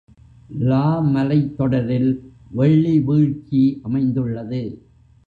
லா 0.61 0.99
மலைத் 0.99 1.57
தொடரில் 1.57 2.11
வெள்ளி 2.51 2.99
வீழ்ச்சி 2.99 3.79
அமைந்துள்ளது. 3.83 4.63